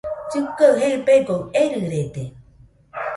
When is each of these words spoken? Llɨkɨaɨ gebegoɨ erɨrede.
Llɨkɨaɨ 0.31 0.71
gebegoɨ 0.79 1.37
erɨrede. 1.61 2.23